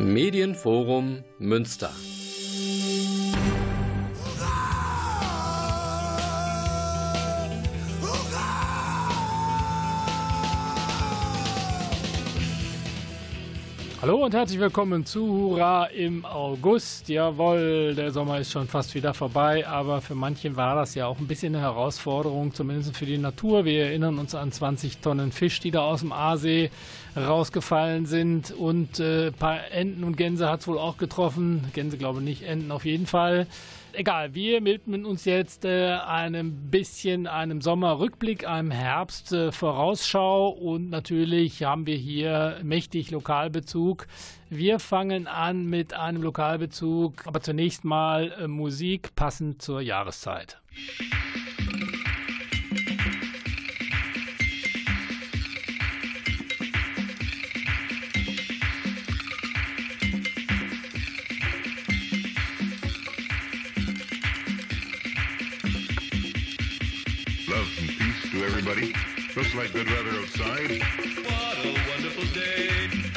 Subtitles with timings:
[0.00, 1.92] Medienforum Münster.
[14.02, 17.10] Hallo und herzlich willkommen zu Hurra im August.
[17.10, 21.18] Jawohl, der Sommer ist schon fast wieder vorbei, aber für manche war das ja auch
[21.18, 23.66] ein bisschen eine Herausforderung, zumindest für die Natur.
[23.66, 26.70] Wir erinnern uns an 20 Tonnen Fisch, die da aus dem Aasee
[27.14, 31.64] rausgefallen sind und äh, ein paar Enten und Gänse hat es wohl auch getroffen.
[31.74, 33.46] Gänse glaube ich nicht, Enten auf jeden Fall
[33.94, 41.62] egal, wir widmen uns jetzt äh, einem bisschen einem Sommerrückblick, einem Herbstvorausschau äh, und natürlich
[41.62, 44.06] haben wir hier mächtig Lokalbezug.
[44.48, 50.60] Wir fangen an mit einem Lokalbezug, aber zunächst mal äh, Musik passend zur Jahreszeit.
[68.80, 68.94] Everybody.
[69.36, 70.82] Looks like good weather outside.
[71.24, 73.09] What a wonderful day.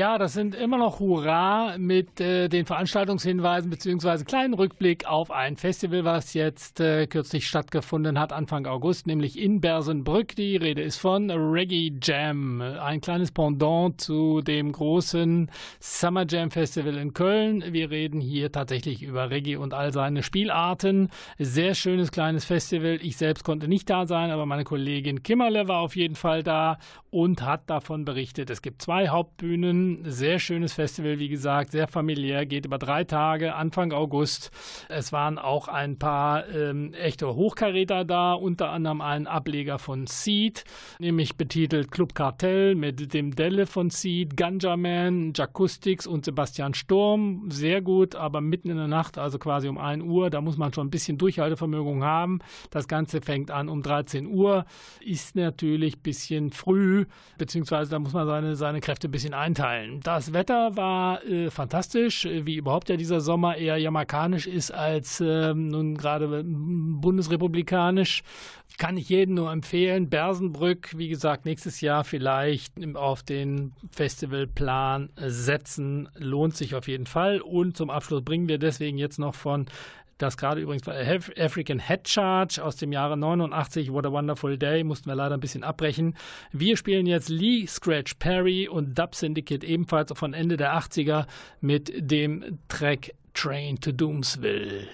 [0.00, 5.58] Ja, das sind immer noch Hurra mit äh, den Veranstaltungshinweisen beziehungsweise kleinen Rückblick auf ein
[5.58, 10.34] Festival, was jetzt äh, kürzlich stattgefunden hat, Anfang August, nämlich in Bersenbrück.
[10.36, 15.50] Die Rede ist von Reggae Jam, ein kleines Pendant zu dem großen
[15.80, 17.62] Summer Jam Festival in Köln.
[17.70, 21.10] Wir reden hier tatsächlich über Reggae und all seine Spielarten.
[21.38, 23.00] Sehr schönes kleines Festival.
[23.02, 26.78] Ich selbst konnte nicht da sein, aber meine Kollegin Kimmerle war auf jeden Fall da
[27.10, 28.50] und hat davon berichtet.
[28.50, 33.54] Es gibt zwei Hauptbühnen, sehr schönes Festival, wie gesagt, sehr familiär, geht über drei Tage,
[33.54, 34.50] Anfang August.
[34.88, 40.64] Es waren auch ein paar ähm, echte Hochkaräter da, unter anderem ein Ableger von Seed,
[40.98, 47.50] nämlich betitelt Club Cartel mit dem Delle von Seed, Ganja Man, Jacoustics und Sebastian Sturm.
[47.50, 50.72] Sehr gut, aber mitten in der Nacht, also quasi um 1 Uhr, da muss man
[50.72, 52.40] schon ein bisschen Durchhaltevermögen haben.
[52.70, 54.64] Das Ganze fängt an um 13 Uhr,
[55.00, 57.06] ist natürlich ein bisschen früh
[57.40, 59.79] beziehungsweise da muss man seine, seine Kräfte ein bisschen einteilen.
[60.02, 65.54] Das Wetter war äh, fantastisch, wie überhaupt ja dieser Sommer eher jamaikanisch ist als äh,
[65.54, 68.22] nun gerade bundesrepublikanisch.
[68.78, 70.08] Kann ich jedem nur empfehlen.
[70.08, 76.08] Bersenbrück, wie gesagt, nächstes Jahr vielleicht auf den Festivalplan setzen.
[76.16, 77.40] Lohnt sich auf jeden Fall.
[77.40, 79.66] Und zum Abschluss bringen wir deswegen jetzt noch von
[80.22, 84.84] das gerade übrigens bei African Head Charge aus dem Jahre 89, What a Wonderful Day,
[84.84, 86.16] mussten wir leider ein bisschen abbrechen.
[86.52, 91.26] Wir spielen jetzt Lee Scratch Perry und Dub Syndicate ebenfalls von Ende der 80er
[91.60, 94.86] mit dem Track Train to Doomsville.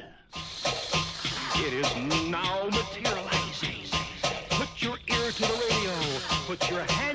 [1.55, 1.97] It is
[2.31, 3.89] now materializing.
[4.51, 5.93] Put your ear to the radio.
[6.47, 7.06] Put your hand,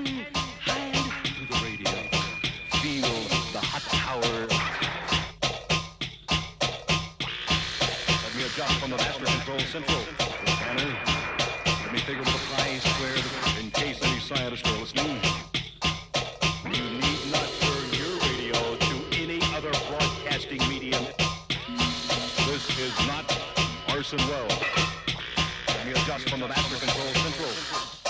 [9.71, 10.01] Central.
[10.45, 10.97] Tanner,
[11.65, 13.23] let me figure what the prize squared
[13.57, 15.17] in case any scientists are listening.
[16.65, 21.05] You need not turn your radio to any other broadcasting medium.
[22.47, 23.31] This is not
[23.95, 24.59] Orson Welles.
[25.69, 28.00] Let me adjust from the master control central.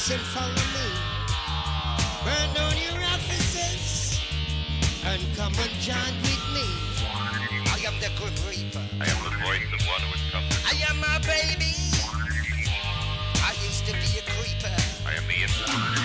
[0.00, 0.88] Up and follow me.
[2.24, 4.20] Burn down your offices.
[5.04, 6.64] And come and join with me.
[7.68, 8.82] I am the good reaper.
[9.00, 11.74] I am the voice of one who come to I am my baby.
[13.44, 14.74] I used to be a creeper.
[15.06, 15.99] I am the influence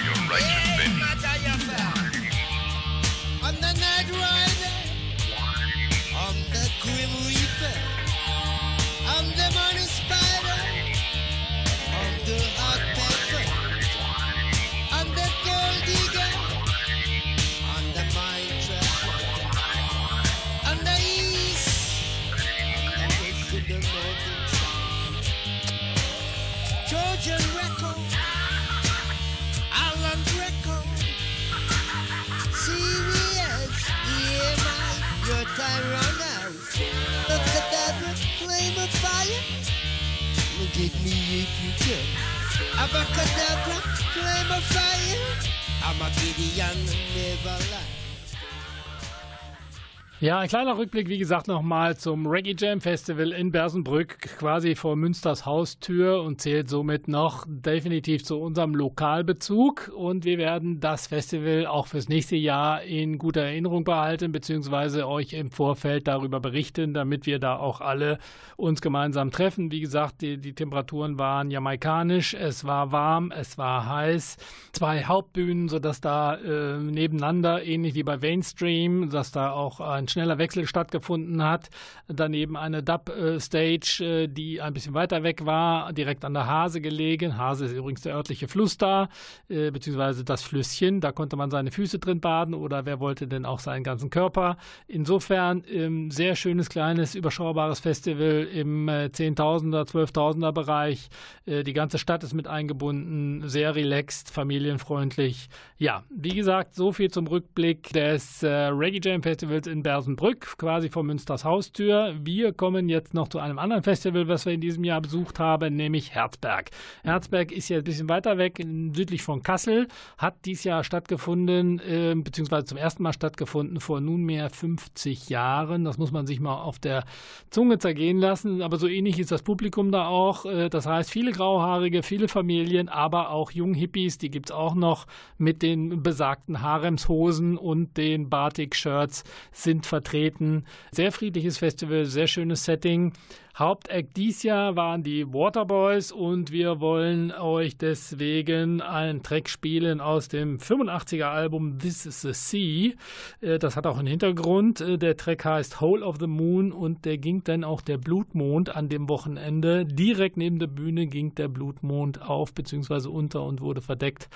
[50.26, 54.96] Ja, ein kleiner Rückblick, wie gesagt, nochmal zum Reggae Jam Festival in Bersenbrück, quasi vor
[54.96, 59.92] Münsters Haustür und zählt somit noch definitiv zu unserem Lokalbezug.
[59.96, 65.34] Und wir werden das Festival auch fürs nächste Jahr in guter Erinnerung behalten, beziehungsweise euch
[65.34, 68.18] im Vorfeld darüber berichten, damit wir da auch alle
[68.58, 69.70] uns gemeinsam treffen.
[69.70, 74.38] Wie gesagt, die, die Temperaturen waren jamaikanisch, es war warm, es war heiß.
[74.72, 80.38] Zwei Hauptbühnen, sodass da äh, nebeneinander, ähnlich wie bei Mainstream, dass da auch ein schneller
[80.38, 81.70] Wechsel stattgefunden hat.
[82.08, 87.38] Daneben eine Dub-Stage, äh, die ein bisschen weiter weg war, direkt an der Hase gelegen.
[87.38, 89.10] Hase ist übrigens der örtliche Fluss da,
[89.50, 91.02] äh, beziehungsweise das Flüsschen.
[91.02, 94.58] Da konnte man seine Füße drin baden oder wer wollte denn auch seinen ganzen Körper.
[94.88, 101.10] Insofern ähm, sehr schönes, kleines, überschaubares Festival im äh, 10.000er, 12.000er Bereich.
[101.46, 105.50] Äh, die ganze Stadt ist mit eingebunden, sehr relaxed, familienfreundlich.
[105.78, 109.96] Ja, wie gesagt, so viel zum Rückblick des äh, Reggae Jam Festivals in Berlin.
[110.06, 112.14] Bersenbrück, quasi vor Münsters Haustür.
[112.22, 115.76] Wir kommen jetzt noch zu einem anderen Festival, was wir in diesem Jahr besucht haben,
[115.76, 116.70] nämlich Herzberg.
[117.04, 119.88] Herzberg ist ja ein bisschen weiter weg, südlich von Kassel,
[120.20, 125.86] hat dieses Jahr stattgefunden, äh, beziehungsweise zum ersten Mal stattgefunden vor nunmehr 50 Jahren.
[125.86, 127.04] Das muss man sich mal auf der
[127.50, 130.46] Zunge zergehen lassen, aber so ähnlich ist das Publikum da auch.
[130.46, 135.08] Äh, das heißt, viele Grauhaarige, viele Familien, aber auch Junghippies, die gibt es auch noch
[135.40, 140.66] mit den besagten Haremshosen und den Batik-Shirts sind vertreten.
[140.92, 143.14] Sehr friedliches Festival, sehr schönes Setting.
[143.58, 150.28] Hauptact dies Jahr waren die Waterboys und wir wollen euch deswegen einen Track spielen aus
[150.28, 152.92] dem 85er Album This is the Sea.
[153.40, 154.82] Äh, das hat auch einen Hintergrund.
[154.82, 158.76] Äh, der Track heißt Hole of the Moon und der ging dann auch der Blutmond
[158.76, 159.86] an dem Wochenende.
[159.86, 163.08] Direkt neben der Bühne ging der Blutmond auf bzw.
[163.08, 164.28] unter und wurde verdeckt.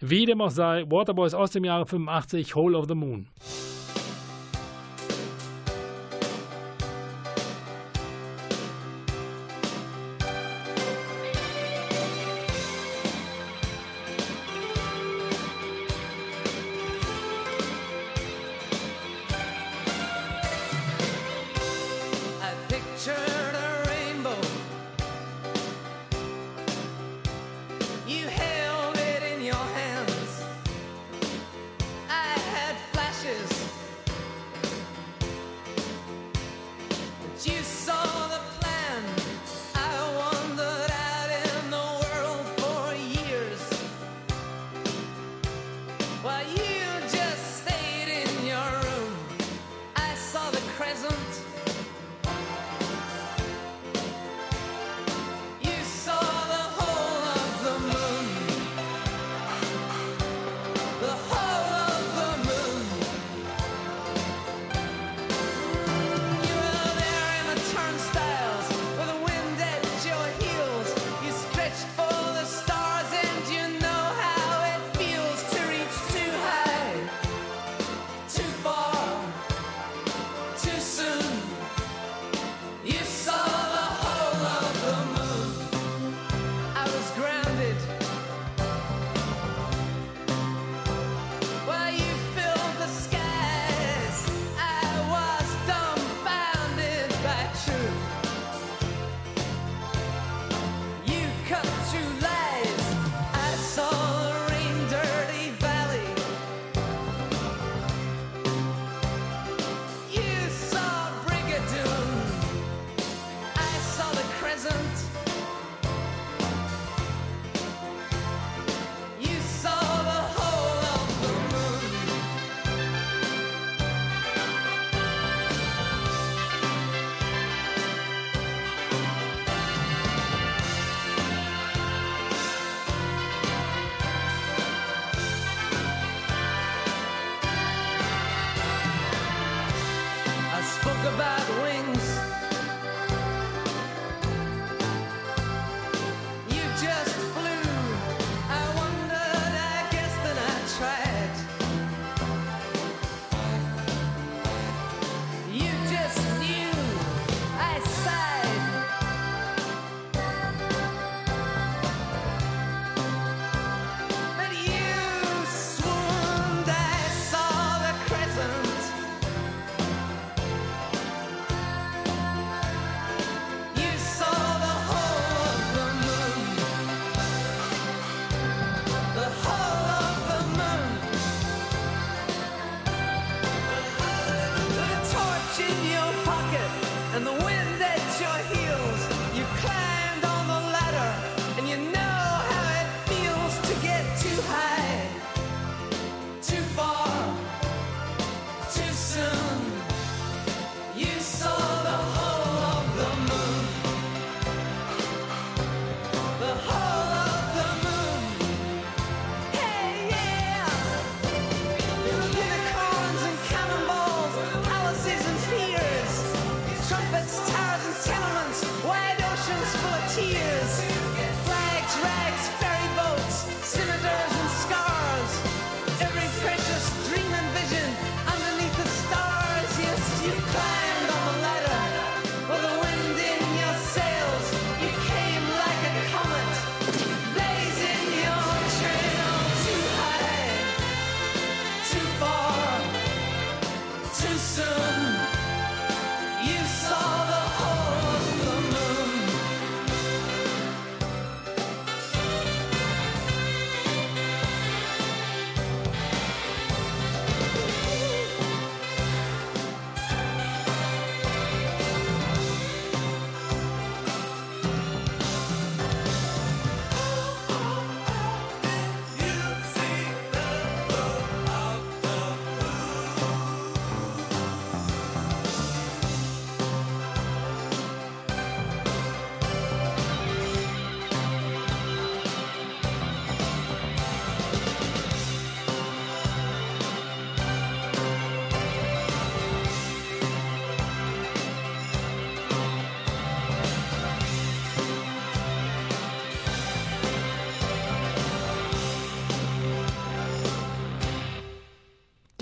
[0.00, 3.28] Wie dem auch sei, Waterboys aus dem Jahre 85, Hole of the Moon.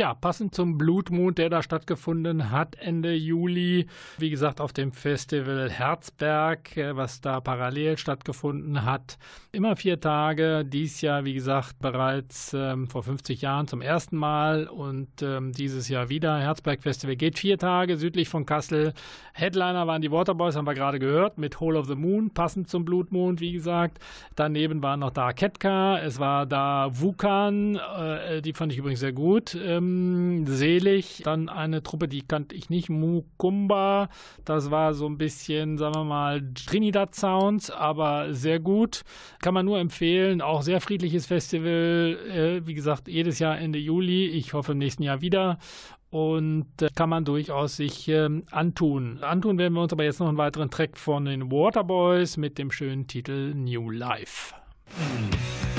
[0.03, 3.87] Ja, passend zum Blutmond, der da stattgefunden hat Ende Juli.
[4.19, 9.17] Wie gesagt, auf dem Festival Herzberg, äh, was da parallel stattgefunden hat.
[9.55, 10.65] Immer vier Tage.
[10.65, 15.91] Dies Jahr, wie gesagt, bereits ähm, vor 50 Jahren zum ersten Mal und ähm, dieses
[15.91, 16.39] Jahr wieder.
[16.39, 18.95] Herzberg Festival geht vier Tage südlich von Kassel.
[19.35, 22.87] Headliner waren die Waterboys, haben wir gerade gehört, mit Hole of the Moon, passend zum
[22.87, 23.99] Blutmond, wie gesagt.
[24.37, 29.13] Daneben waren noch da Ketka, es war da Vukan, äh, die fand ich übrigens sehr
[29.13, 29.55] gut.
[29.55, 31.21] Ähm, selig.
[31.25, 34.09] Dann eine Truppe, die kannte ich nicht, Mukumba.
[34.47, 39.03] Das war so ein bisschen, sagen wir mal, Trinidad Sounds, aber sehr gut.
[39.43, 40.41] Kann man nur empfehlen.
[40.41, 42.17] Auch sehr friedliches Festival.
[42.31, 44.27] Äh, wie gesagt, jedes Jahr Ende Juli.
[44.27, 45.59] Ich hoffe im nächsten Jahr wieder
[46.11, 49.19] und äh, kann man durchaus sich äh, antun.
[49.23, 52.71] Antun werden wir uns aber jetzt noch einen weiteren Track von den Waterboys mit dem
[52.71, 54.55] schönen Titel New Life.
[54.97, 55.72] Mhm.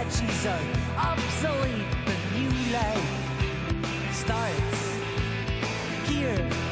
[0.00, 4.98] strategy zone, obsolete The new life starts
[6.08, 6.69] here.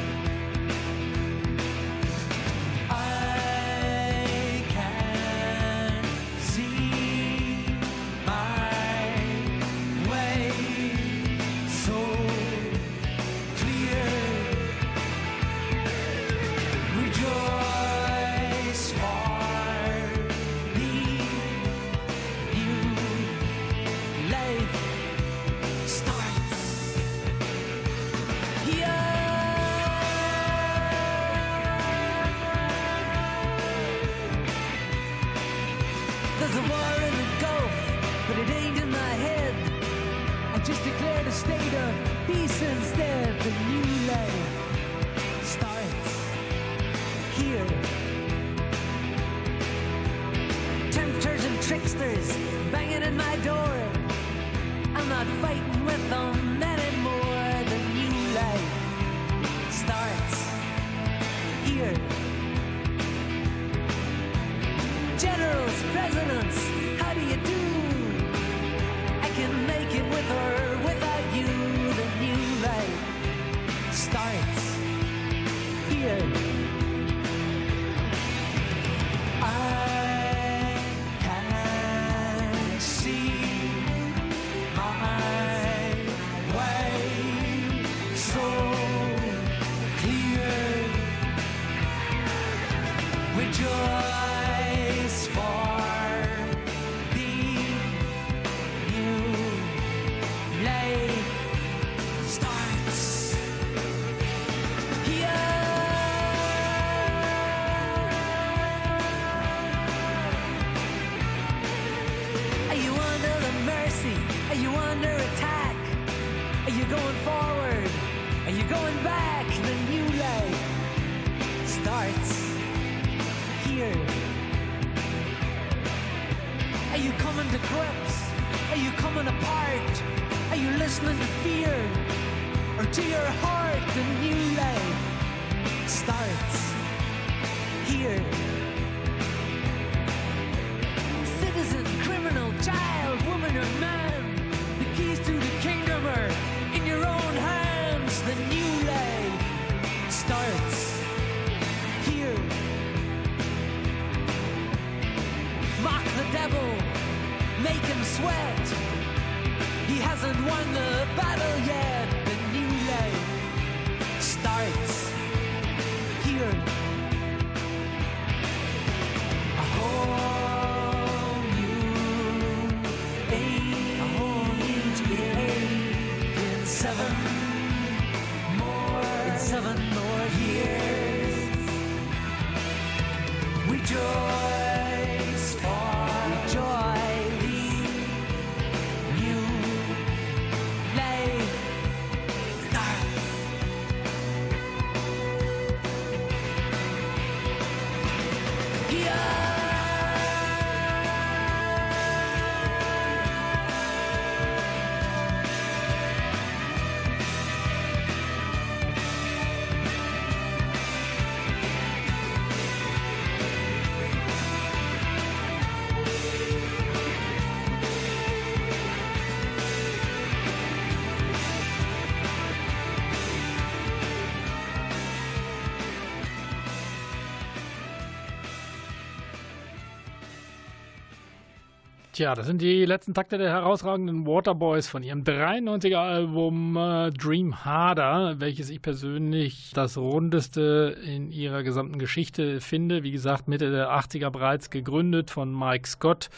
[232.19, 237.63] Tja, das sind die letzten Takte der herausragenden Waterboys von ihrem 93er Album äh, Dream
[237.63, 243.03] Harder, welches ich persönlich das rundeste in ihrer gesamten Geschichte finde.
[243.03, 246.29] Wie gesagt, Mitte der 80er bereits gegründet von Mike Scott,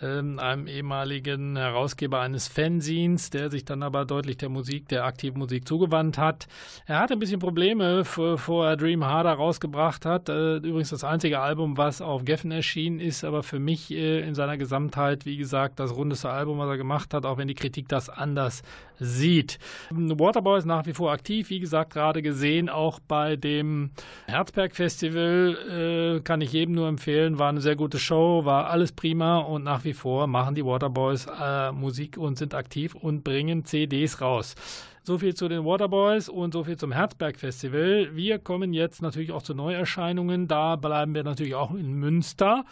[0.00, 5.66] einem ehemaligen Herausgeber eines Fanzines, der sich dann aber deutlich der Musik, der aktiven Musik
[5.66, 6.46] zugewandt hat.
[6.86, 10.28] Er hatte ein bisschen Probleme, bevor er Dream Harder rausgebracht hat.
[10.28, 14.34] Äh, übrigens das einzige Album, was auf Geffen erschienen ist, aber für mich äh, in
[14.34, 17.88] seiner Gesamtheit, wie gesagt, das rundeste Album, was er gemacht hat, auch wenn die Kritik
[17.88, 18.62] das anders
[18.98, 19.58] sieht.
[19.90, 23.90] Waterboy ist nach wie vor aktiv, wie gesagt, gerade gesehen, auch bei dem
[24.26, 28.92] Herzberg Festival äh, kann ich jedem nur empfehlen, war eine sehr gute Show, war alles
[28.92, 33.64] prima und nach wie vor machen die Waterboys äh, Musik und sind aktiv und bringen
[33.64, 34.54] CDs raus.
[35.02, 38.10] So viel zu den Waterboys und so viel zum Herzberg Festival.
[38.14, 40.48] Wir kommen jetzt natürlich auch zu Neuerscheinungen.
[40.48, 42.64] Da bleiben wir natürlich auch in Münster.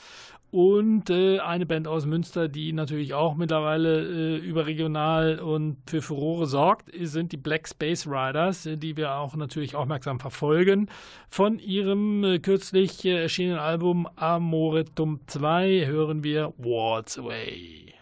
[0.54, 6.46] Und äh, eine Band aus Münster, die natürlich auch mittlerweile äh, überregional und für Furore
[6.46, 10.88] sorgt, sind die Black Space Riders, äh, die wir auch natürlich aufmerksam verfolgen.
[11.28, 17.92] Von ihrem äh, kürzlich äh, erschienenen Album Amoretum 2 hören wir Waltz Away.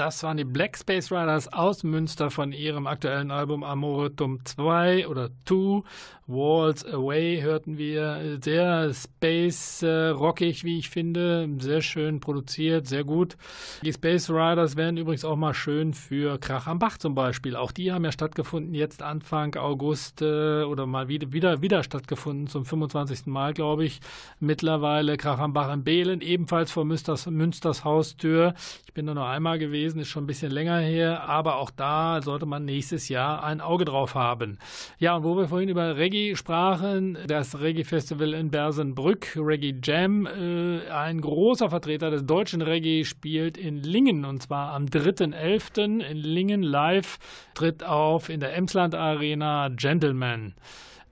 [0.00, 5.28] Das waren die Black Space Riders aus Münster von ihrem aktuellen Album Amoretum 2 oder
[5.44, 5.82] 2.
[6.30, 8.38] Walls Away hörten wir.
[8.40, 11.48] Sehr space äh, wie ich finde.
[11.58, 13.36] Sehr schön produziert, sehr gut.
[13.82, 17.56] Die Space Riders wären übrigens auch mal schön für Krach am Bach zum Beispiel.
[17.56, 22.64] Auch die haben ja stattgefunden jetzt Anfang August äh, oder mal wieder, wieder, stattgefunden zum
[22.64, 23.26] 25.
[23.26, 24.00] Mal, glaube ich.
[24.38, 28.54] Mittlerweile Krach am Bach in Behlen, ebenfalls vor Münsters, Münsters Haustür.
[28.86, 32.20] Ich bin da noch einmal gewesen, ist schon ein bisschen länger her, aber auch da
[32.22, 34.58] sollte man nächstes Jahr ein Auge drauf haben.
[34.98, 40.26] Ja, und wo wir vorhin über Reggae sprachen, das Reggae Festival in Bersenbrück, Reggae Jam,
[40.26, 46.00] äh, ein großer Vertreter des deutschen Reggae spielt in Lingen und zwar am 3.11.
[46.00, 47.18] in Lingen live
[47.54, 50.54] tritt auf in der Emsland Arena Gentleman.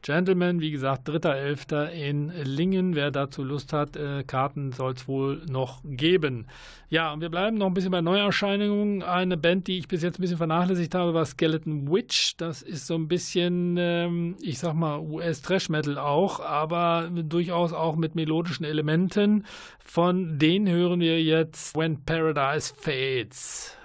[0.08, 1.90] Gentlemen, wie gesagt, 3.11.
[1.90, 2.94] in Lingen.
[2.94, 6.46] Wer dazu Lust hat, äh, Karten soll es wohl noch geben.
[6.88, 9.02] Ja, und wir bleiben noch ein bisschen bei Neuerscheinungen.
[9.02, 12.38] Eine Band, die ich bis jetzt ein bisschen vernachlässigt habe, war Skeleton Witch.
[12.38, 18.14] Das ist so ein bisschen, ähm, ich sag mal, US-Trash-Metal auch, aber durchaus auch mit
[18.14, 19.44] melodischen Elementen.
[19.84, 23.76] Von denen hören wir jetzt When Paradise Fades.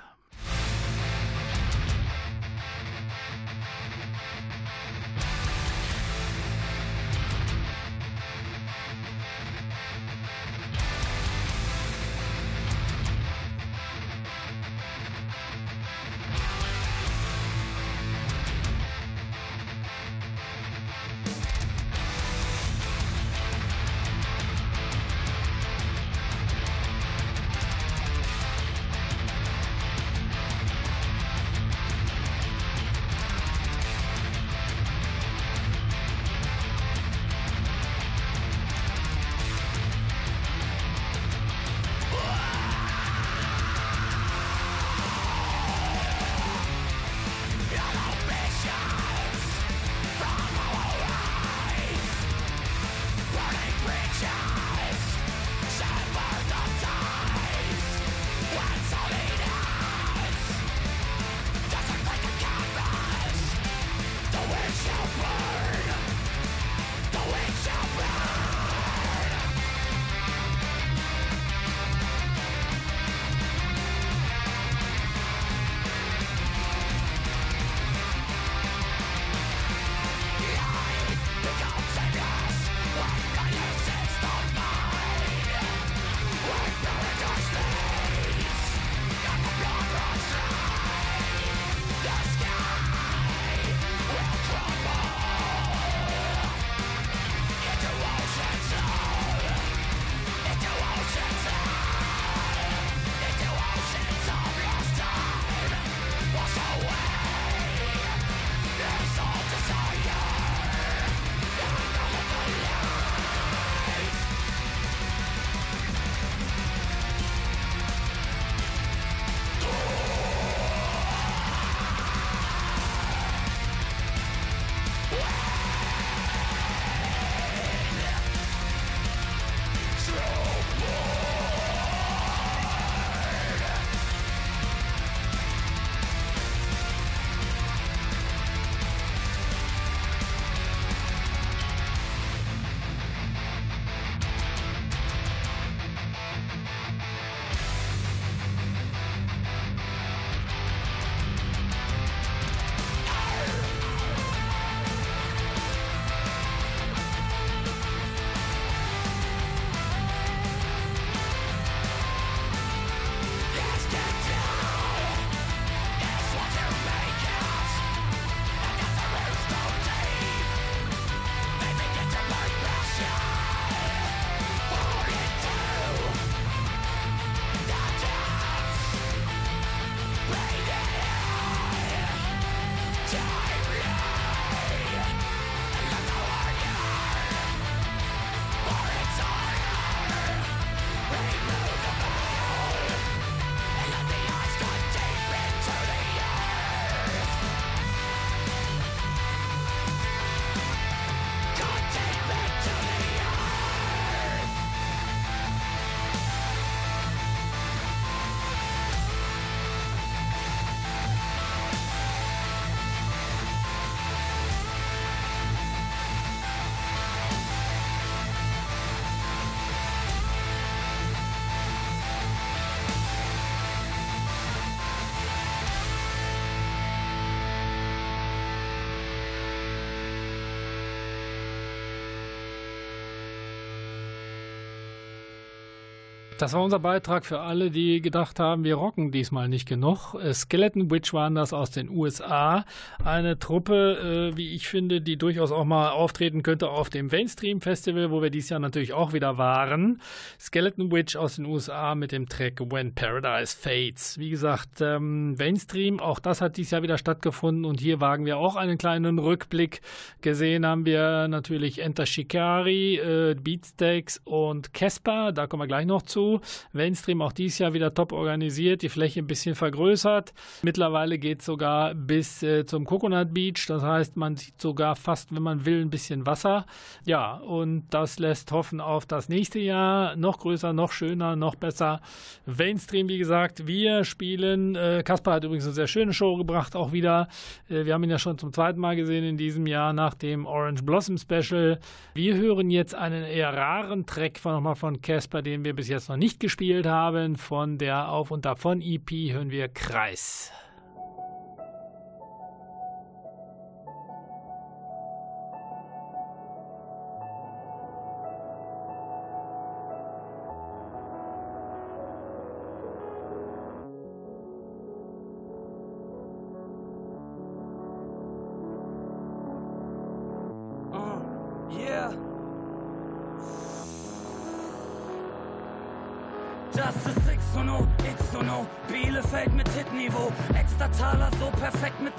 [236.39, 240.15] Das war unser Beitrag für alle, die gedacht haben, wir rocken diesmal nicht genug.
[240.15, 242.65] Äh, Skeleton Witch waren das aus den USA.
[243.03, 247.61] Eine Truppe, äh, wie ich finde, die durchaus auch mal auftreten könnte auf dem Mainstream
[247.61, 250.01] Festival, wo wir dieses Jahr natürlich auch wieder waren.
[250.39, 254.17] Skeleton Witch aus den USA mit dem Track When Paradise Fades.
[254.17, 258.37] Wie gesagt, ähm, Mainstream, auch das hat dieses Jahr wieder stattgefunden und hier wagen wir
[258.37, 259.81] auch einen kleinen Rückblick.
[260.21, 265.31] Gesehen haben wir natürlich Enter Shikari, äh, Beatsteaks und Casper.
[265.31, 266.22] Da kommen wir gleich noch zu.
[266.71, 270.33] Mainstream auch dieses Jahr wieder top organisiert, die Fläche ein bisschen vergrößert.
[270.61, 273.65] Mittlerweile geht es sogar bis äh, zum Coconut Beach.
[273.67, 276.65] Das heißt, man sieht sogar fast, wenn man will, ein bisschen Wasser.
[277.05, 280.15] Ja, und das lässt hoffen auf das nächste Jahr.
[280.15, 282.01] Noch größer, noch schöner, noch besser.
[282.45, 284.75] Mainstream, wie gesagt, wir spielen.
[284.75, 287.27] Äh, Kaspar hat übrigens eine sehr schöne Show gebracht, auch wieder.
[287.69, 290.45] Äh, wir haben ihn ja schon zum zweiten Mal gesehen in diesem Jahr nach dem
[290.45, 291.79] Orange Blossom Special.
[292.13, 296.09] Wir hören jetzt einen eher raren Track von, nochmal von Casper, den wir bis jetzt
[296.09, 297.37] noch nicht gespielt haben.
[297.37, 300.51] Von der Auf und Davon EP hören wir Kreis.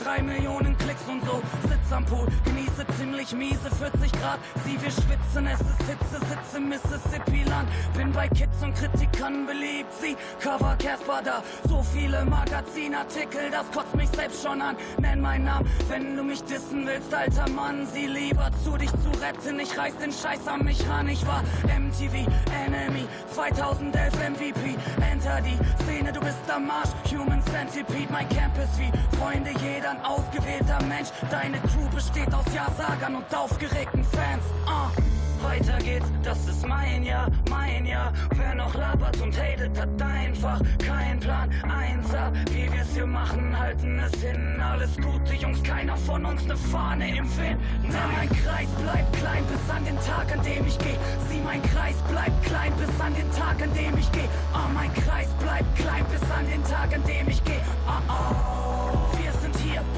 [0.04, 1.40] Drei Millionen Klicks und so.
[1.66, 4.38] Sitz am Pool, genieße ziemlich miese 40 Grad.
[4.64, 7.68] Sieh, wir schwitzen, es ist Hitze, sitze Mississippi-Land.
[7.96, 11.42] Bin bei Kids und Kritikern beliebt, sie Cover Casper da.
[11.68, 14.76] So viele Magazinartikel, das kotzt mich selbst schon an.
[14.98, 17.86] Nenn meinen Namen, wenn du mich dissen willst, alter Mann.
[17.92, 19.60] Sieh lieber zu, dich zu retten.
[19.60, 21.08] Ich reiß den Scheiß an mich ran.
[21.08, 22.26] Ich war MTV,
[22.66, 24.76] Enemy, 2011 MVP.
[25.10, 26.90] Enter die Szene, du bist am Marsch.
[27.12, 31.08] Human Centipede, mein Campus wie Freunde, jeder ein ausgewählter Mensch.
[31.30, 34.44] Deine Crew besteht aus Ja-Sagern und aufgeregten Fans.
[34.66, 35.02] Uh.
[35.42, 38.14] Weiter geht's, das ist mein Jahr, mein Jahr.
[38.34, 41.50] Wer noch labert und hatet, hat einfach keinen Plan.
[41.64, 44.58] Einser, wie wir's hier machen, halten es hin.
[44.58, 47.60] Alles gute Jungs, keiner von uns ne Fahne im Wind.
[47.82, 50.96] Na, mein Kreis bleibt klein bis an den Tag, an dem ich geh.
[51.28, 54.28] Sieh, mein Kreis bleibt klein bis an den Tag, an dem ich geh.
[54.54, 57.60] Ah, mein Kreis bleibt klein bis an den Tag, an dem ich geh.
[57.86, 59.13] Ah, oh.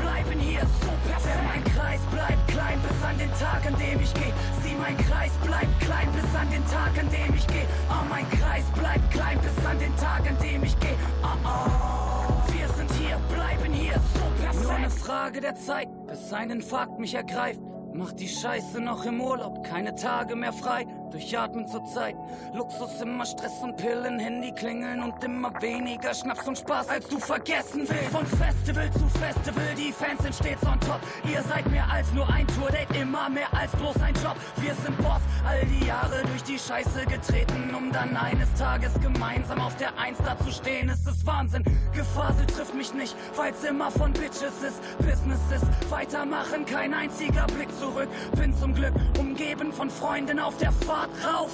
[0.07, 1.43] Bleiben hier, so perfekt.
[1.53, 4.33] Mein Kreis bleibt klein bis an den Tag, an dem ich geh.
[4.63, 7.67] Sieh, mein Kreis bleibt klein bis an den Tag, an dem ich geh.
[7.89, 10.95] Ah, mein Kreis bleibt klein bis an den Tag, an dem ich geh.
[11.23, 12.53] Ah, oh.
[12.53, 14.63] Wir sind hier, bleiben hier, so perfekt.
[14.63, 17.61] Nur eine Frage der Zeit, bis ein Infarkt mich ergreift.
[17.93, 20.87] Mach die Scheiße noch im Urlaub, keine Tage mehr frei.
[21.11, 22.17] Durchatmen zur Zeit.
[22.53, 27.19] Luxus immer Stress und Pillen, Handy klingeln und immer weniger Schnaps und Spaß, als du
[27.19, 28.11] vergessen willst.
[28.11, 31.01] Von Festival zu Festival, die Fans sind stets on top.
[31.31, 34.37] Ihr seid mehr als nur ein Tour-Date, immer mehr als bloß ein Job.
[34.57, 39.61] Wir sind Boss, all die Jahre durch die Scheiße getreten, um dann eines Tages gemeinsam
[39.61, 40.89] auf der Eins da zu stehen.
[40.89, 44.81] Es ist Wahnsinn, Gefasel trifft mich nicht, weil's immer von Bitches ist.
[44.99, 48.09] Business ist weitermachen, kein einziger Blick zurück.
[48.37, 51.53] Bin zum Glück umgeben von Freunden auf der Fahrt rauf.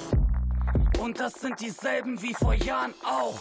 [0.99, 3.41] Und das sind dieselben wie vor Jahren auch.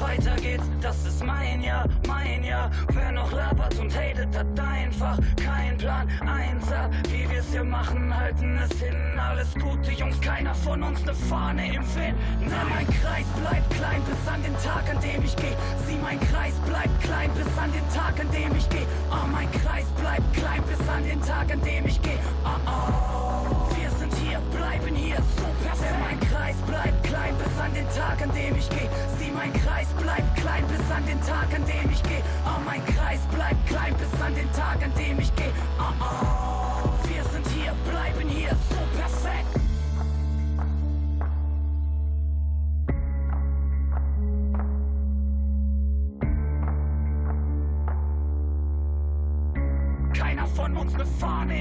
[0.00, 2.70] Weiter geht's, das ist mein Jahr, mein Jahr.
[2.92, 6.08] Wer noch labert und hatet, hat einfach keinen Plan.
[6.20, 8.96] Einser, wie wir's hier machen, halten es hin.
[9.18, 12.18] Alles gute Jungs, keiner von uns ne Fahne im Wind.
[12.40, 15.54] Na, mein Kreis bleibt klein bis an den Tag, an dem ich geh.
[15.86, 18.86] Sieh, mein Kreis bleibt klein bis an den Tag, an dem ich geh.
[19.10, 22.18] Ah, mein Kreis bleibt klein bis an den Tag, an dem ich geh.
[22.44, 23.21] Ah, oh.
[24.56, 25.96] Bleiben hier, so perfekt.
[26.00, 28.88] Mein Kreis bleibt klein bis an den Tag, an dem ich geh.
[29.18, 32.22] Sieh, mein Kreis bleibt klein bis an den Tag, an dem ich geh.
[32.44, 35.50] Ah, mein Kreis bleibt klein bis an den Tag, an dem ich geh.
[35.78, 37.08] Ah, oh.
[37.08, 39.61] Wir sind hier, bleiben hier, so perfekt.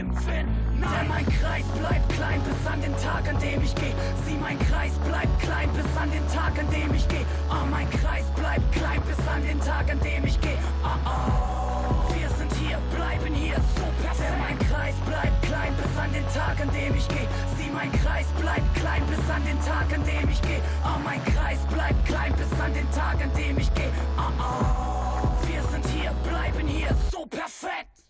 [0.01, 0.49] Im Wind.
[0.79, 3.93] Nein, mein Kreis bleibt klein bis an den Tag, an dem ich geh.
[4.25, 7.25] Sieh, mein Kreis bleibt klein bis an den Tag, an dem ich geh.
[7.49, 10.57] Ah, mein Kreis bleibt klein bis an den Tag, an dem ich geh.
[10.83, 12.13] Ah, oh.
[12.15, 14.33] Wir sind hier, bleiben hier, so perfekt.
[14.39, 17.27] Mein Kreis bleibt klein bis an den Tag, an dem ich geh.
[17.57, 20.61] Sieh, mein Kreis bleibt klein bis an den Tag, an dem ich geh.
[20.83, 23.91] Ah, mein Kreis bleibt klein bis an den Tag, an dem ich geh.
[24.17, 25.47] Ah, oh.
[25.47, 28.00] Wir sind hier, bleiben hier, so perfekt.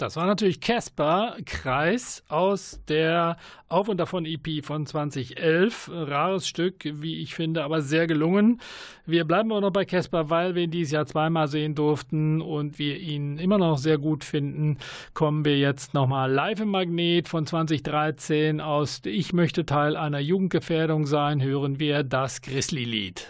[0.00, 3.36] Das war natürlich Casper Kreis aus der
[3.68, 5.90] Auf und davon EP von 2011.
[5.92, 8.62] Rares Stück, wie ich finde, aber sehr gelungen.
[9.04, 12.78] Wir bleiben aber noch bei Casper, weil wir ihn dieses Jahr zweimal sehen durften und
[12.78, 14.78] wir ihn immer noch sehr gut finden.
[15.12, 21.04] Kommen wir jetzt nochmal live im Magnet von 2013 aus Ich möchte Teil einer Jugendgefährdung
[21.04, 23.26] sein, hören wir das Grizzly-Lied.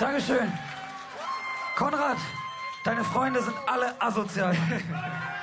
[0.00, 0.50] Dankeschön.
[1.76, 2.16] Konrad,
[2.86, 4.56] deine Freunde sind alle asozial.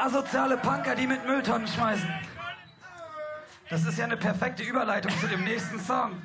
[0.00, 2.08] asoziale Punker, die mit Mülltonnen schmeißen.
[3.68, 6.20] Das ist ja eine perfekte Überleitung zu dem nächsten Song,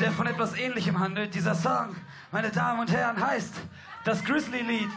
[0.00, 1.34] der von etwas Ähnlichem handelt.
[1.34, 1.96] Dieser Song,
[2.30, 3.54] meine Damen und Herren, heißt
[4.04, 4.88] das Grizzly-Lied.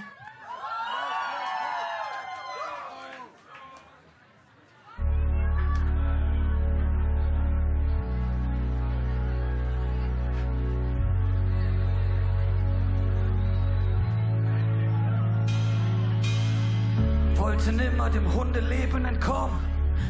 [18.49, 19.59] Nimmer dem Hundeleben entkommen.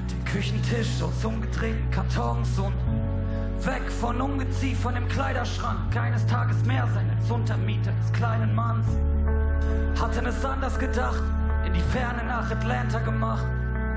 [0.09, 2.73] Dem Küchentisch aus umgedrehten Kartons und
[3.65, 5.91] weg von Ungeziefer im Kleiderschrank.
[5.93, 8.85] Keines Tages mehr sein als Untermieter des kleinen Manns.
[9.99, 11.21] Hatten es anders gedacht,
[11.65, 13.45] in die Ferne nach Atlanta gemacht.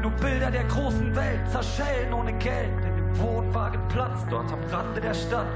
[0.02, 2.84] Nur Bilder der großen Welt, zerschellen ohne Geld.
[2.84, 5.46] In dem Wohnwagen Platz, dort am Rande der Stadt.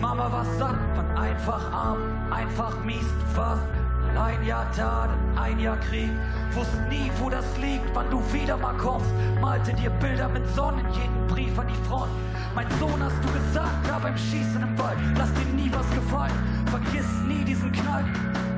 [0.00, 1.98] Mama war satt, war einfach arm,
[2.30, 3.83] einfach mies, fast
[4.16, 6.10] ein Jahr dann ein Jahr Krieg.
[6.52, 9.10] Wusste nie, wo das liegt, wann du wieder mal kommst.
[9.40, 12.10] Malte dir Bilder mit Sonnen, jeden Brief an die Front.
[12.54, 16.32] Mein Sohn, hast du gesagt, da beim Schießen im Wald, lass dir nie was gefallen.
[16.66, 18.04] Vergiss nie diesen Knall.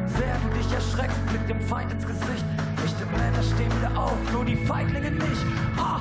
[0.06, 2.44] Sehr du dich erschreckst, blick dem Feind ins Gesicht.
[2.84, 5.44] Echte Männer stehen wieder auf, nur die Feiglinge nicht.
[5.76, 6.00] Ah,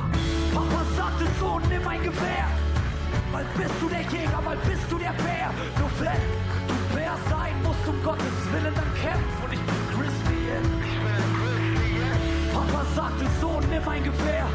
[0.54, 2.48] Papa sagte, Sohn, nimm ein Gewehr.
[3.32, 5.50] Mal bist du der Jäger, mal bist du der Bär.
[5.80, 6.65] Nur wenn
[6.96, 10.64] du Bär sein musst, um Gottes Willen, dann kämpf und ich bin Christian.
[12.54, 14.48] Papa sagte, Sohn, nimm ein Gewehr.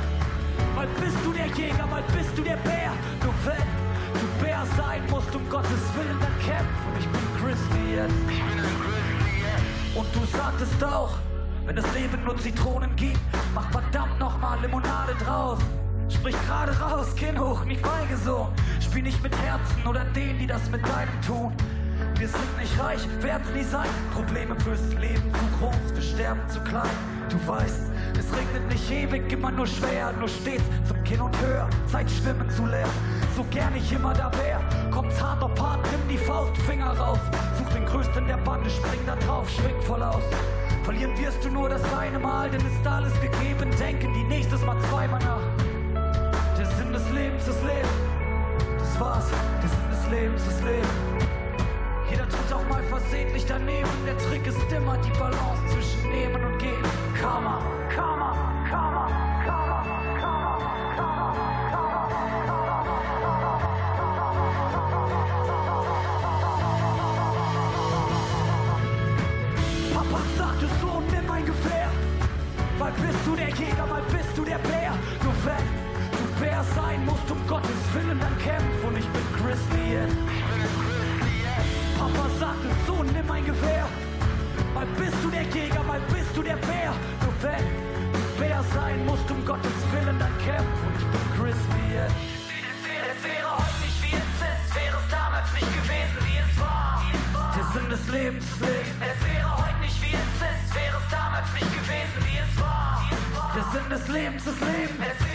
[0.74, 2.92] Mal bist du der Jäger, mal bist du der Bär.
[3.22, 8.10] Nur wenn du Bär sein musst, um Gottes Willen, dann kämpf und ich bin Christian.
[9.94, 11.10] Und du sagtest auch,
[11.66, 13.20] wenn das Leben nur Zitronen gibt,
[13.54, 15.58] mach verdammt nochmal Limonade draus.
[16.08, 17.84] Sprich gerade raus, Kinn hoch, nicht
[18.24, 18.48] so.
[18.80, 21.52] Spiel nicht mit Herzen oder denen, die das mit deinem tun.
[22.20, 23.88] Wir sind nicht reich, werden's nie sein.
[24.12, 26.90] Probleme fürs Leben zu groß, wir sterben zu klein.
[27.30, 31.66] Du weißt, es regnet nicht ewig, immer nur schwer, nur stets zum Kinn und höher.
[31.86, 32.92] Zeit schwimmen zu lernen,
[33.34, 34.60] so gern ich immer da wär.
[34.90, 37.20] Kommt's hart auf hart, nimm die Faust, Finger raus.
[37.56, 40.22] Such den größten der Bande, spring da drauf, schwing voll aus.
[40.84, 43.70] Verlieren wirst du nur das eine Mal, denn ist alles gegeben.
[43.78, 46.54] Denken die nächstes Mal zweimal nach.
[46.58, 47.88] Der Sinn des Lebens ist Leben.
[48.78, 49.24] Das war's,
[49.62, 51.09] der Sinn des Lebens ist Leben.
[52.10, 53.88] Jeder tut auch mal versehentlich daneben.
[54.04, 56.82] Der Trick ist immer die Balance zwischen Nehmen und Geben.
[57.20, 57.62] Karma,
[57.94, 58.34] Karma,
[58.68, 59.06] Karma,
[59.44, 59.84] Karma,
[60.18, 62.10] Karma, Karma,
[69.94, 71.90] Papa sagte so, nimm ein Gewehr.
[72.78, 74.92] Mal bist du der Jäger, mal bist du der Bär.
[75.22, 75.66] Nur wenn
[76.10, 80.29] du Bär sein musst, um Gottes Willen, dann kämpf und ich bin Christian.
[82.00, 83.86] Papa sagte, Sohn, nimm ein Gewehr.
[84.72, 86.94] Mal bist du der Jäger, mal bist du der Bär.
[87.20, 87.64] Nur wenn
[88.12, 92.10] du Bär sein musst, um Gottes Willen, dann kämpf und ich bin Christian.
[93.12, 97.04] Es wäre heute nicht wie es ist, wäre es damals nicht gewesen, wie es war.
[97.56, 98.96] Der Sinn des Lebens Leben.
[99.04, 102.96] Es wäre heute nicht wie es ist, wäre es damals nicht gewesen, wie es war.
[103.56, 105.29] Der Sinn des Lebens ist Leben.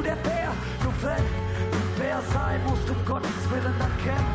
[0.00, 0.52] Du der Bär.
[0.82, 1.24] Nur wenn
[1.70, 4.29] du Bär sein musst, um Gottes Willen, dann kämpf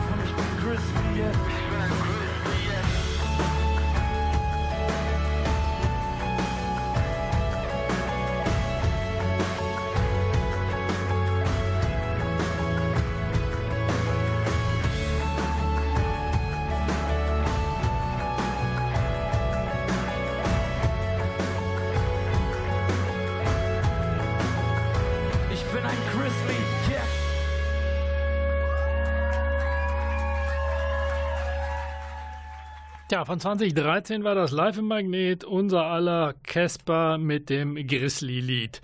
[33.16, 38.82] Ja, von 2013 war das Live im Magnet, unser aller Casper mit dem Grizzly-Lied.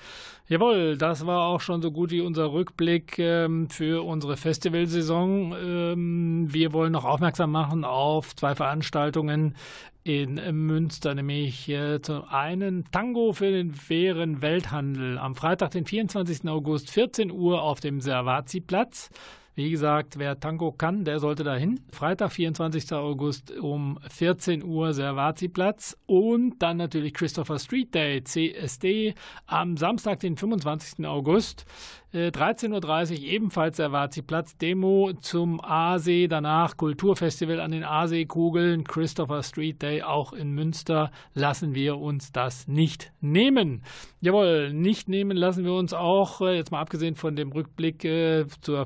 [0.47, 5.53] Jawohl, das war auch schon so gut wie unser Rückblick ähm, für unsere Festivalsaison.
[5.61, 9.57] Ähm, wir wollen noch aufmerksam machen auf zwei Veranstaltungen
[10.05, 16.47] in Münster, nämlich äh, zum einen Tango für den fairen Welthandel am Freitag, den 24.
[16.47, 19.09] August, 14 Uhr auf dem Servazi-Platz.
[19.53, 21.81] Wie gesagt, wer Tango kann, der sollte dahin.
[21.91, 22.93] Freitag, 24.
[22.93, 29.13] August um 14 Uhr Servazi-Platz und dann natürlich Christopher Street Day, CSD,
[29.47, 31.05] am Samstag, den 25.
[31.05, 31.65] August.
[32.13, 34.57] 13.30 äh, Uhr ebenfalls der Vazi-Platz.
[34.57, 41.11] Demo zum Aasee, danach Kulturfestival an den Aaseekugeln, Christopher Street Day auch in Münster.
[41.33, 43.83] Lassen wir uns das nicht nehmen.
[44.19, 48.45] Jawohl, nicht nehmen lassen wir uns auch, äh, jetzt mal abgesehen von dem Rückblick äh,
[48.59, 48.85] zur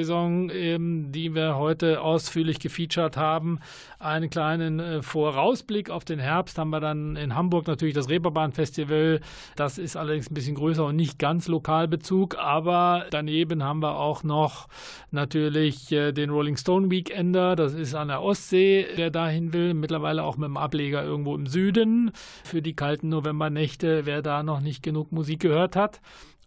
[0.00, 3.60] Festivalsaison, ähm, die wir heute ausführlich gefeatured haben,
[3.98, 9.20] einen kleinen äh, Vorausblick auf den Herbst haben wir dann in Hamburg natürlich das Reeperbahn-Festival.
[9.56, 14.22] Das ist allerdings ein bisschen größer und nicht ganz Lokalbezug, aber daneben haben wir auch
[14.24, 14.68] noch
[15.10, 17.56] natürlich äh, den Rolling Stone Weekender.
[17.56, 19.74] Das ist an der Ostsee, der dahin will.
[19.74, 22.12] Mittlerweile auch mit dem Ableger irgendwo im Süden
[22.44, 26.00] für die kalten Novembernächte, wer da noch nicht genug Musik gehört hat.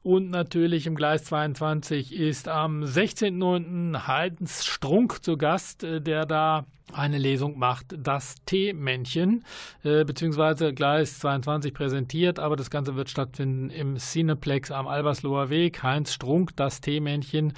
[0.03, 4.05] Und natürlich im Gleis 22 ist am 16.09.
[4.05, 9.45] Heinz Strunk zu Gast, äh, der da eine Lesung macht, das T-Männchen,
[9.83, 15.81] äh, beziehungsweise Gleis 22 präsentiert, aber das Ganze wird stattfinden im Cineplex am Albersloher Weg.
[15.81, 17.53] Heinz Strunk, das T-Männchen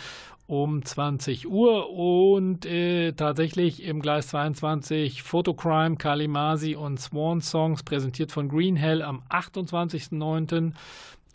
[0.48, 8.32] um 20 Uhr und äh, tatsächlich im Gleis 22 Photocrime, Kalimasi und Swan Songs präsentiert
[8.32, 10.74] von Green Hell am 28.09.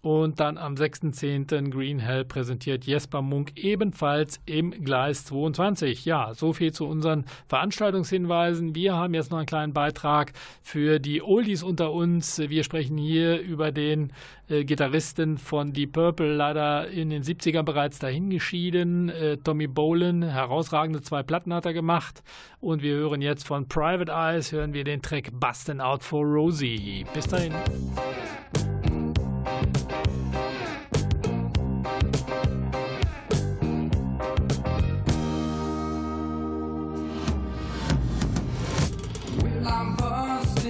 [0.02, 1.70] Und dann am 6.10.
[1.70, 6.06] Green Hell präsentiert Jesper Munk ebenfalls im Gleis 22.
[6.06, 8.74] Ja, so viel zu unseren Veranstaltungshinweisen.
[8.74, 10.32] Wir haben jetzt noch einen kleinen Beitrag
[10.62, 12.38] für die Oldies unter uns.
[12.38, 14.12] Wir sprechen hier über den
[14.48, 19.10] äh, Gitarristen von Deep Purple, leider in den 70ern bereits dahingeschieden.
[19.10, 22.22] Äh, Tommy Bolin, herausragende zwei Platten hat er gemacht.
[22.60, 27.04] Und wir hören jetzt von Private Eyes, hören wir den Track Bustin' Out for Rosie.
[27.12, 27.52] Bis dahin.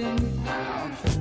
[0.01, 1.20] reaching out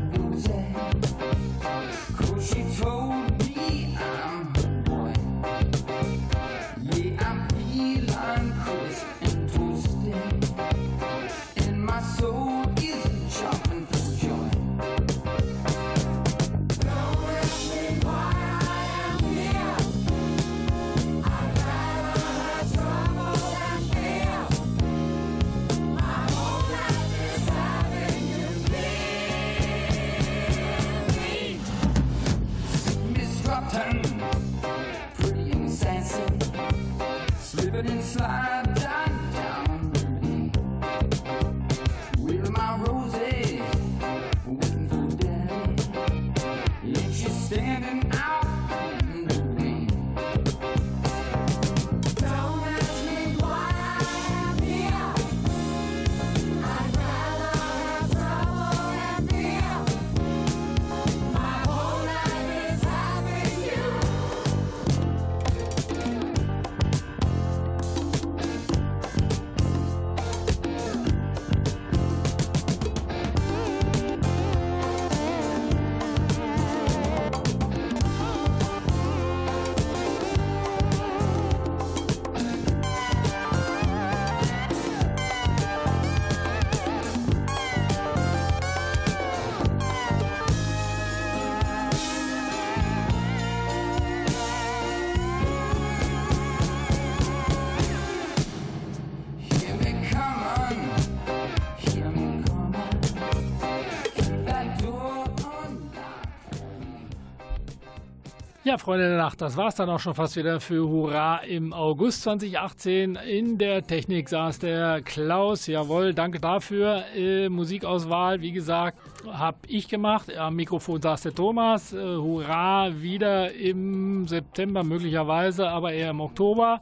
[108.70, 111.72] Ja, Freunde der Nacht, das war es dann auch schon fast wieder für Hurra im
[111.72, 113.16] August 2018.
[113.16, 115.66] In der Technik saß der Klaus.
[115.66, 117.02] Jawohl, danke dafür.
[117.16, 118.96] Äh, Musikauswahl, wie gesagt,
[119.26, 120.32] habe ich gemacht.
[120.36, 121.92] Am Mikrofon saß der Thomas.
[121.92, 126.80] Äh, Hurra wieder im September möglicherweise, aber eher im Oktober.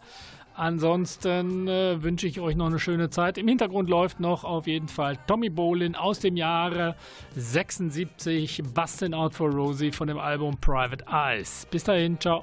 [0.58, 3.38] Ansonsten äh, wünsche ich euch noch eine schöne Zeit.
[3.38, 6.96] Im Hintergrund läuft noch auf jeden Fall Tommy Bolin aus dem Jahre
[7.36, 11.64] 76, Bustin' Out for Rosie von dem Album Private Eyes.
[11.70, 12.42] Bis dahin, ciao.